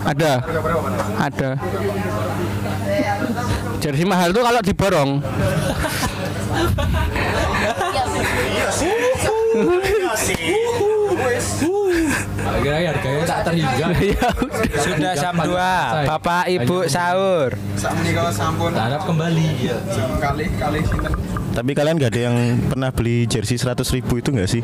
[0.05, 0.31] Ada.
[1.17, 1.49] Ada.
[3.79, 5.11] Jersey mahal tuh kalau diborong.
[12.39, 13.87] Akhirnya harganya tak terhingga.
[14.09, 14.29] Ya
[14.83, 17.49] Sudah jam 2 Bapak Ibu sahur.
[18.75, 19.49] Harap kembali.
[21.59, 24.63] Tapi kalian gak ada yang pernah beli jersey 100 ribu itu gak sih?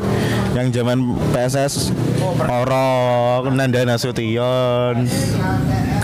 [0.56, 1.04] Yang zaman
[1.36, 1.92] PSS
[2.40, 5.04] Orok, Nanda Nasution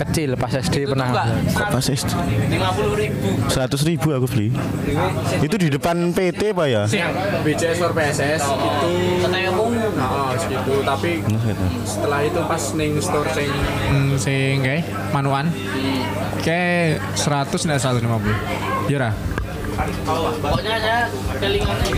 [0.04, 1.32] Kecil pas SD pernah.
[1.56, 2.12] Kok pas SD?
[2.12, 4.52] 100 ribu aku beli
[5.40, 6.84] Itu di depan PT pak ya?
[7.40, 8.92] BCS or PSS itu
[9.96, 11.64] nah, segitu tapi Nah, gitu.
[11.88, 13.48] setelah itu pas ning store sing
[13.88, 14.84] Hmm, sing kayak
[15.16, 15.48] manuan.
[16.44, 18.92] Kayak 100 nggak 150.
[18.92, 19.16] Ya?
[20.42, 21.00] Pokoknya saya
[21.40, 21.92] kelingannya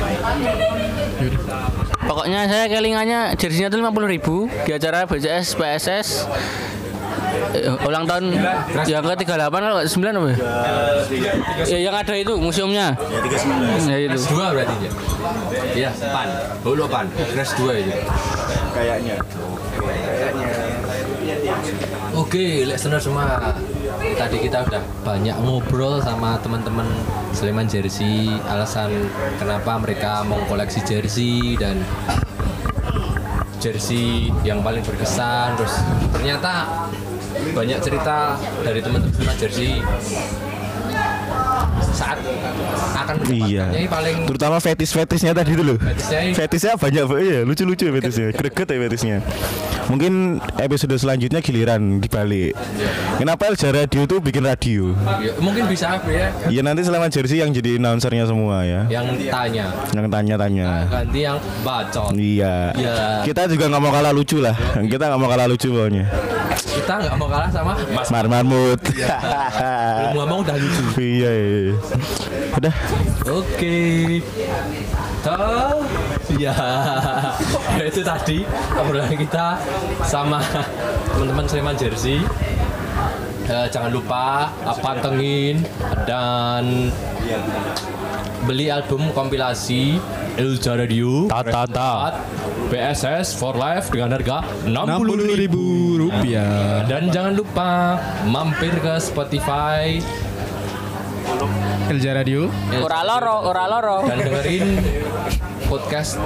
[2.05, 4.37] Pokoknya saya kelingannya jersinya tuh 50 ribu
[4.69, 6.09] di acara BCS PSS
[7.55, 8.35] eh, ulang tahun
[8.87, 10.37] yang ke 38 atau 9 apa ya?
[11.67, 12.95] Ya yang ada itu museumnya.
[13.89, 14.15] Ya itu.
[14.15, 14.91] Kelas 2 berarti ya?
[15.75, 16.29] Iya, pan.
[16.63, 17.07] Buluk pan.
[17.11, 17.93] Kelas 2 itu.
[18.75, 19.15] kayaknya
[22.15, 23.27] Oke, listener semua.
[24.13, 26.85] Tadi kita udah banyak ngobrol sama teman-teman
[27.33, 29.09] Sleman Jersey, alasan
[29.41, 31.81] kenapa mereka mau koleksi jersey dan
[33.59, 35.57] jersey yang paling berkesan.
[35.57, 35.75] Terus
[36.13, 36.85] ternyata
[37.57, 39.81] banyak cerita dari teman-teman Sleman Jersey
[41.95, 42.19] saat
[42.95, 43.71] akan Iya.
[43.87, 48.79] paling Terutama fetis-fetisnya tadi itu loh Fetisnya Fetisnya banyak ya Lucu-lucu ya fetisnya Greget ya
[48.87, 49.17] fetisnya
[49.85, 52.57] Mungkin episode selanjutnya giliran dibalik.
[53.21, 54.97] Kenapa Elja Radio tuh bikin radio?
[55.21, 56.29] Ya, mungkin bisa ya?
[56.49, 58.89] Ya nanti selama jersey yang jadi announcernya semua ya.
[58.89, 59.67] Yang tanya.
[59.93, 60.67] Yang tanya-tanya.
[60.89, 62.17] Ganti yang bacot.
[62.17, 62.73] Iya.
[62.75, 62.95] Iya.
[63.29, 64.57] Kita juga nggak mau kalah lucu lah.
[64.89, 66.05] Kita nggak mau kalah lucu pokoknya.
[66.55, 68.81] Kita nggak mau kalah sama Mas Mar Marmut.
[68.81, 70.85] Belum ngomong udah lucu.
[70.97, 71.75] Iya iya.
[72.57, 72.75] Udah.
[73.29, 73.77] Oke.
[75.25, 75.81] Toh,
[76.35, 76.55] ya
[77.91, 78.39] itu tadi
[78.75, 79.59] obrolan kita
[80.03, 80.41] sama
[81.13, 82.21] teman-teman Sleman Jersey.
[83.45, 85.57] Eh, jangan lupa eh, pantengin
[86.09, 86.89] dan
[88.45, 90.01] beli album kompilasi
[90.35, 91.93] Elja Radio Ta, ta, ta.
[92.67, 95.63] BSS for Life dengan harga 60 ribu
[96.01, 96.89] rupiah.
[96.89, 100.01] dan jangan lupa mampir ke Spotify
[101.85, 102.49] Elja Radio.
[102.81, 103.97] Ora loro, ora loro.
[104.09, 104.65] dan dengerin
[105.67, 106.21] podcast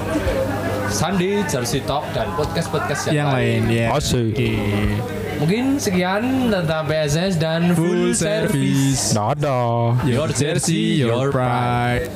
[0.88, 3.86] Sunday Jersey Talk dan podcast-podcast yang, Yang lain ya.
[3.94, 4.34] Asik.
[5.38, 9.14] Mungkin sekian tentang PSS dan full, Full service.
[9.14, 10.02] Dadah.
[10.02, 12.10] Your jersey, your pride.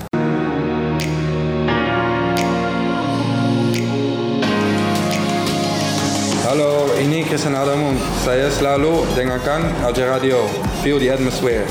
[6.42, 7.94] Halo, ini Christian Adamu.
[8.26, 10.44] Saya selalu dengarkan Alja Radio.
[10.82, 11.64] Feel the atmosphere.